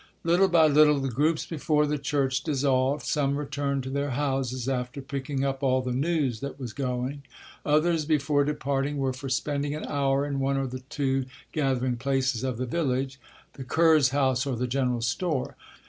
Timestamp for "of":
10.57-10.71, 12.43-12.57